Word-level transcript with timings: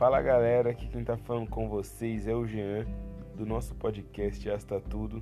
Fala 0.00 0.22
galera, 0.22 0.70
aqui 0.70 0.88
quem 0.88 1.04
tá 1.04 1.14
falando 1.18 1.50
com 1.50 1.68
vocês 1.68 2.26
é 2.26 2.34
o 2.34 2.46
Jean, 2.46 2.86
do 3.36 3.44
nosso 3.44 3.74
podcast 3.74 4.48
Asta 4.48 4.80
Tudo. 4.80 5.20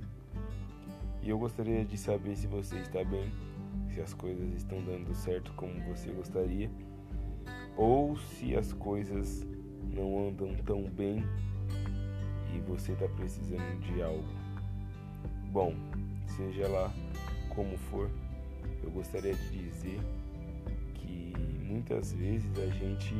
E 1.21 1.29
eu 1.29 1.37
gostaria 1.37 1.83
de 1.83 1.97
saber 1.97 2.37
se 2.37 2.47
você 2.47 2.77
está 2.77 3.03
bem, 3.03 3.29
se 3.93 3.99
as 3.99 4.13
coisas 4.13 4.53
estão 4.53 4.81
dando 4.81 5.13
certo 5.13 5.51
como 5.57 5.73
você 5.81 6.09
gostaria, 6.11 6.71
ou 7.75 8.15
se 8.15 8.55
as 8.55 8.71
coisas 8.71 9.45
não 9.93 10.29
andam 10.29 10.55
tão 10.65 10.83
bem 10.83 11.25
e 12.55 12.61
você 12.61 12.93
está 12.93 13.09
precisando 13.09 13.81
de 13.81 14.01
algo. 14.01 14.23
Bom, 15.51 15.75
seja 16.25 16.69
lá 16.69 16.89
como 17.53 17.77
for, 17.77 18.09
eu 18.81 18.89
gostaria 18.91 19.33
de 19.33 19.57
dizer 19.57 19.99
que 20.93 21.33
muitas 21.65 22.13
vezes 22.13 22.57
a 22.57 22.67
gente 22.67 23.13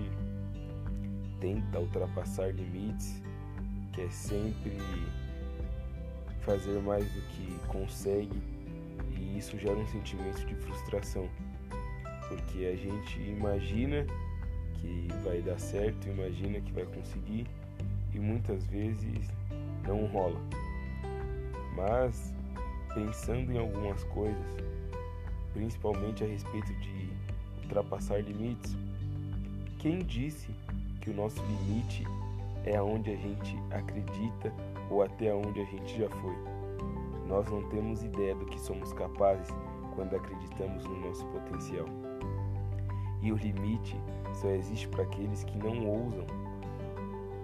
tenta 1.40 1.80
ultrapassar 1.80 2.54
limites, 2.54 3.22
quer 3.94 4.12
sempre 4.12 4.78
fazer 6.42 6.82
mais 6.82 7.06
do 7.06 7.22
que 7.30 7.68
consegue 7.68 8.42
e 9.18 9.38
isso 9.38 9.58
gera 9.58 9.78
um 9.78 9.88
sentimento 9.88 10.46
de 10.46 10.56
frustração, 10.56 11.30
porque 12.28 12.66
a 12.66 12.76
gente 12.76 13.20
imagina 13.22 14.06
que 14.76 15.08
vai 15.24 15.42
dar 15.42 15.60
certo, 15.60 16.08
imagina 16.08 16.62
que 16.62 16.72
vai 16.72 16.86
conseguir 16.86 17.48
e 18.14 18.20
muitas 18.20 18.66
vezes 18.68 19.30
não 19.86 20.06
rola. 20.08 20.40
Mas 21.76 22.34
pensando 22.94 23.52
em 23.52 23.58
algumas 23.58 24.04
coisas, 24.06 24.58
principalmente 25.54 26.24
a 26.24 26.28
respeito 26.28 26.74
de 26.76 27.10
ultrapassar 27.64 28.22
limites, 28.22 28.76
quem 29.78 30.00
disse 30.00 30.50
que 31.00 31.10
o 31.10 31.14
nosso 31.14 31.42
limite 31.44 32.06
é 32.66 32.76
aonde 32.76 33.12
a 33.12 33.16
gente 33.16 33.58
acredita 33.72 34.54
ou 34.90 35.02
até 35.02 35.34
onde 35.34 35.62
a 35.62 35.66
gente 35.66 35.98
já 35.98 36.10
foi? 36.10 36.36
Nós 37.28 37.50
não 37.50 37.62
temos 37.70 38.04
ideia 38.04 38.36
do 38.36 38.46
que 38.46 38.60
somos 38.60 38.92
capazes 38.94 39.48
quando 39.96 40.16
acreditamos 40.16 40.86
no 40.86 41.00
nosso 41.00 41.26
potencial. 41.28 41.86
E 43.22 43.32
o 43.32 43.36
limite 43.36 44.00
só 44.34 44.50
existe 44.50 44.88
para 44.88 45.04
aqueles 45.04 45.44
que 45.44 45.58
não 45.58 45.88
ousam 45.88 46.26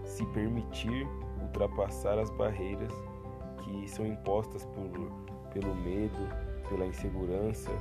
se 0.03 0.25
permitir 0.28 1.08
ultrapassar 1.42 2.17
as 2.17 2.30
barreiras 2.31 2.92
que 3.64 3.88
são 3.90 4.06
impostas 4.06 4.66
por, 4.66 4.90
pelo 5.53 5.75
medo, 5.75 6.30
pela 6.69 6.86
insegurança, 6.86 7.72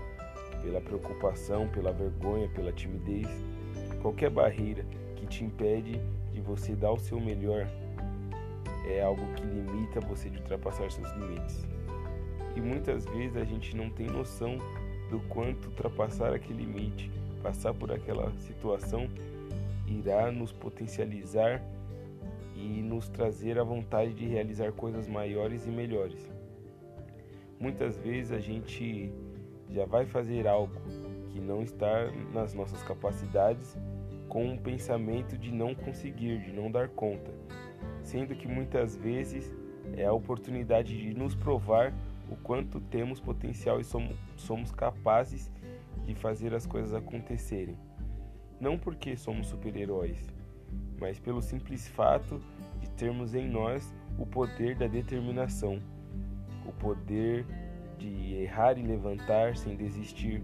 pela 0.62 0.80
preocupação, 0.80 1.68
pela 1.68 1.92
vergonha, 1.92 2.48
pela 2.48 2.72
timidez. 2.72 3.28
Qualquer 4.00 4.30
barreira 4.30 4.84
que 5.24 5.38
te 5.38 5.44
impede 5.44 6.00
de 6.32 6.40
você 6.40 6.74
dar 6.74 6.92
o 6.92 6.98
seu 6.98 7.18
melhor 7.18 7.66
é 8.86 9.02
algo 9.02 9.22
que 9.34 9.42
limita 9.42 10.00
você 10.00 10.28
de 10.28 10.38
ultrapassar 10.38 10.90
seus 10.90 11.10
limites. 11.12 11.66
E 12.54 12.60
muitas 12.60 13.06
vezes 13.06 13.36
a 13.36 13.44
gente 13.44 13.74
não 13.76 13.88
tem 13.90 14.06
noção 14.06 14.58
do 15.10 15.20
quanto 15.28 15.68
ultrapassar 15.68 16.34
aquele 16.34 16.64
limite, 16.64 17.10
passar 17.42 17.72
por 17.72 17.90
aquela 17.90 18.30
situação, 18.40 19.08
irá 19.86 20.30
nos 20.30 20.52
potencializar 20.52 21.62
e 22.54 22.82
nos 22.82 23.08
trazer 23.08 23.58
a 23.58 23.64
vontade 23.64 24.12
de 24.12 24.26
realizar 24.26 24.72
coisas 24.72 25.08
maiores 25.08 25.66
e 25.66 25.70
melhores. 25.70 26.30
Muitas 27.58 27.96
vezes 27.96 28.32
a 28.32 28.38
gente 28.38 29.10
já 29.70 29.86
vai 29.86 30.04
fazer 30.04 30.46
algo 30.46 30.74
que 31.32 31.40
não 31.40 31.62
está 31.62 32.10
nas 32.32 32.52
nossas 32.54 32.82
capacidades 32.82 33.76
com 34.34 34.46
um 34.46 34.58
pensamento 34.58 35.38
de 35.38 35.52
não 35.52 35.76
conseguir, 35.76 36.40
de 36.40 36.52
não 36.52 36.68
dar 36.68 36.88
conta, 36.88 37.32
sendo 38.02 38.34
que 38.34 38.48
muitas 38.48 38.96
vezes 38.96 39.54
é 39.96 40.06
a 40.06 40.12
oportunidade 40.12 40.98
de 40.98 41.14
nos 41.14 41.36
provar 41.36 41.94
o 42.28 42.34
quanto 42.34 42.80
temos 42.80 43.20
potencial 43.20 43.78
e 43.78 43.84
somos, 43.84 44.72
capazes 44.72 45.52
de 46.04 46.16
fazer 46.16 46.52
as 46.52 46.66
coisas 46.66 46.92
acontecerem. 46.92 47.78
Não 48.60 48.76
porque 48.76 49.16
somos 49.16 49.46
super-heróis, 49.46 50.18
mas 50.98 51.20
pelo 51.20 51.40
simples 51.40 51.86
fato 51.86 52.42
de 52.80 52.90
termos 52.90 53.36
em 53.36 53.48
nós 53.48 53.94
o 54.18 54.26
poder 54.26 54.74
da 54.74 54.88
determinação, 54.88 55.78
o 56.66 56.72
poder 56.72 57.46
de 57.96 58.34
errar 58.34 58.76
e 58.78 58.82
levantar 58.82 59.56
sem 59.56 59.76
desistir, 59.76 60.42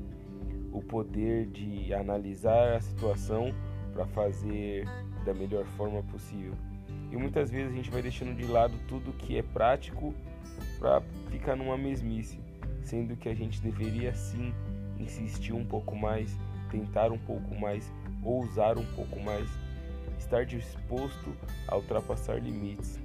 o 0.70 0.81
poder 0.81 1.47
de 1.47 1.92
analisar 1.92 2.76
a 2.76 2.81
situação 2.81 3.53
para 3.93 4.06
fazer 4.06 4.87
da 5.25 5.34
melhor 5.34 5.65
forma 5.77 6.03
possível. 6.05 6.55
E 7.11 7.17
muitas 7.17 7.51
vezes 7.51 7.73
a 7.73 7.77
gente 7.77 7.91
vai 7.91 8.03
deixando 8.03 8.37
de 8.37 8.47
lado 8.47 8.75
tudo 8.89 9.12
que 9.12 9.37
é 9.37 9.43
prático 9.43 10.15
para 10.78 11.03
ficar 11.31 11.56
numa 11.56 11.77
mesmice, 11.77 12.39
sendo 12.83 13.17
que 13.17 13.28
a 13.28 13.34
gente 13.34 13.61
deveria 13.61 14.15
sim 14.15 14.55
insistir 14.99 15.53
um 15.53 15.65
pouco 15.65 15.97
mais, 15.97 16.39
tentar 16.71 17.11
um 17.11 17.19
pouco 17.19 17.55
mais, 17.55 17.93
ousar 18.23 18.78
um 18.78 18.87
pouco 18.95 19.19
mais, 19.21 19.49
estar 20.19 20.45
disposto 20.45 21.34
a 21.67 21.77
ultrapassar 21.77 22.41
limites 22.41 23.01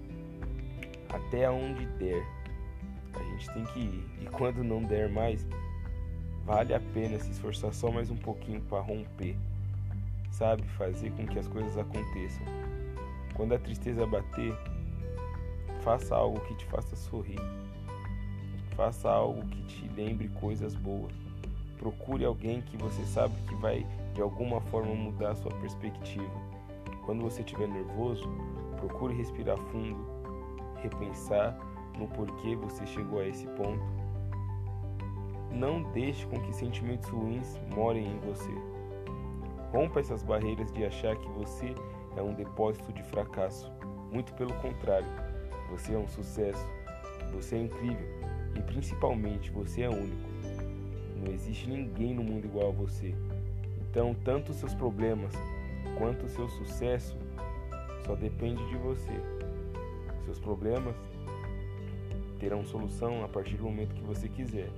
até 1.09 1.49
onde 1.49 1.85
der. 1.97 2.23
A 3.13 3.23
gente 3.23 3.53
tem 3.53 3.63
que 3.65 3.79
ir. 3.79 4.05
E 4.21 4.25
quando 4.25 4.63
não 4.63 4.83
der 4.83 5.09
mais, 5.09 5.47
vale 6.43 6.73
a 6.73 6.79
pena 6.93 7.17
se 7.17 7.31
esforçar 7.31 7.73
só 7.73 7.89
mais 7.89 8.11
um 8.11 8.17
pouquinho 8.17 8.61
para 8.61 8.81
romper. 8.81 9.37
Sabe? 10.37 10.63
Fazer 10.77 11.11
com 11.11 11.25
que 11.25 11.39
as 11.39 11.47
coisas 11.47 11.77
aconteçam. 11.77 12.43
Quando 13.35 13.53
a 13.53 13.57
tristeza 13.57 14.05
bater, 14.05 14.53
faça 15.81 16.13
algo 16.13 16.41
que 16.41 16.55
te 16.55 16.65
faça 16.65 16.93
sorrir. 16.93 17.39
Faça 18.75 19.09
algo 19.09 19.45
que 19.47 19.63
te 19.63 19.87
lembre 19.95 20.27
coisas 20.27 20.75
boas. 20.75 21.13
Procure 21.77 22.25
alguém 22.25 22.61
que 22.61 22.75
você 22.75 23.01
sabe 23.05 23.33
que 23.47 23.55
vai 23.55 23.87
de 24.13 24.21
alguma 24.21 24.59
forma 24.59 24.93
mudar 24.93 25.31
a 25.31 25.35
sua 25.35 25.51
perspectiva. 25.61 26.29
Quando 27.05 27.23
você 27.23 27.39
estiver 27.39 27.69
nervoso, 27.69 28.27
procure 28.75 29.15
respirar 29.15 29.57
fundo, 29.57 30.05
repensar 30.81 31.57
no 31.97 32.09
porquê 32.09 32.57
você 32.57 32.85
chegou 32.85 33.19
a 33.19 33.25
esse 33.25 33.47
ponto. 33.47 33.85
Não 35.49 35.81
deixe 35.93 36.25
com 36.27 36.41
que 36.41 36.53
sentimentos 36.53 37.07
ruins 37.07 37.57
morem 37.73 38.05
em 38.05 38.19
você. 38.19 38.74
Rompa 39.75 39.99
essas 39.99 40.23
barreiras 40.23 40.71
de 40.71 40.85
achar 40.85 41.17
que 41.17 41.27
você 41.27 41.75
é 42.15 42.21
um 42.21 42.33
depósito 42.33 42.93
de 42.93 43.03
fracasso. 43.03 43.69
Muito 44.09 44.33
pelo 44.35 44.53
contrário, 44.53 45.05
você 45.69 45.93
é 45.93 45.97
um 45.97 46.07
sucesso, 46.07 46.65
você 47.33 47.57
é 47.57 47.63
incrível 47.63 48.07
e 48.55 48.61
principalmente 48.61 49.51
você 49.51 49.81
é 49.81 49.89
único. 49.89 50.29
Não 51.17 51.29
existe 51.29 51.69
ninguém 51.69 52.13
no 52.13 52.23
mundo 52.23 52.45
igual 52.45 52.69
a 52.69 52.71
você. 52.71 53.13
Então, 53.81 54.15
tanto 54.23 54.53
os 54.53 54.59
seus 54.59 54.73
problemas 54.73 55.33
quanto 55.97 56.25
o 56.25 56.29
seu 56.29 56.47
sucesso 56.47 57.17
só 58.05 58.15
depende 58.15 58.65
de 58.69 58.77
você. 58.77 59.19
Seus 60.23 60.39
problemas 60.39 60.95
terão 62.39 62.63
solução 62.63 63.25
a 63.25 63.27
partir 63.27 63.57
do 63.57 63.65
momento 63.65 63.93
que 63.93 64.03
você 64.03 64.29
quiser. 64.29 64.69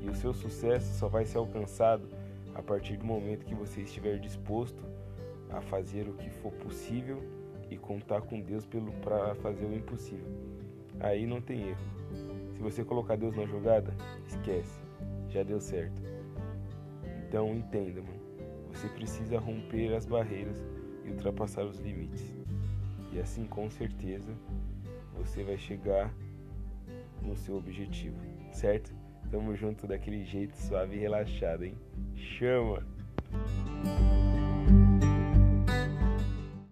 E 0.00 0.08
o 0.08 0.14
seu 0.14 0.32
sucesso 0.32 0.98
só 0.98 1.06
vai 1.06 1.26
ser 1.26 1.36
alcançado 1.36 2.21
a 2.54 2.62
partir 2.62 2.96
do 2.96 3.04
momento 3.04 3.44
que 3.44 3.54
você 3.54 3.82
estiver 3.82 4.18
disposto 4.18 4.82
a 5.50 5.60
fazer 5.60 6.08
o 6.08 6.14
que 6.14 6.30
for 6.30 6.52
possível 6.52 7.22
e 7.70 7.76
contar 7.76 8.22
com 8.22 8.40
Deus 8.40 8.66
para 9.02 9.34
fazer 9.36 9.64
o 9.64 9.74
impossível. 9.74 10.26
Aí 11.00 11.26
não 11.26 11.40
tem 11.40 11.68
erro. 11.68 11.80
Se 12.54 12.60
você 12.60 12.84
colocar 12.84 13.16
Deus 13.16 13.34
na 13.34 13.46
jogada, 13.46 13.94
esquece. 14.26 14.80
Já 15.28 15.42
deu 15.42 15.60
certo. 15.60 16.02
Então 17.26 17.54
entenda, 17.54 18.02
mano. 18.02 18.20
Você 18.72 18.88
precisa 18.88 19.38
romper 19.38 19.94
as 19.94 20.06
barreiras 20.06 20.62
e 21.04 21.10
ultrapassar 21.10 21.64
os 21.64 21.78
limites. 21.78 22.34
E 23.12 23.18
assim, 23.18 23.44
com 23.46 23.70
certeza, 23.70 24.32
você 25.14 25.42
vai 25.42 25.58
chegar 25.58 26.12
no 27.22 27.36
seu 27.36 27.56
objetivo, 27.56 28.16
certo? 28.52 28.94
Tamo 29.32 29.56
junto 29.56 29.86
daquele 29.86 30.26
jeito 30.26 30.54
suave 30.54 30.94
e 30.94 30.98
relaxado, 30.98 31.64
hein? 31.64 31.74
Chama! 32.14 32.84